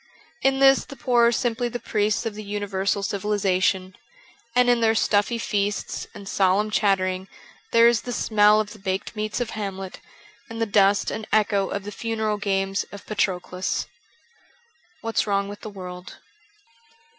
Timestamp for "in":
0.41-0.57, 4.67-4.81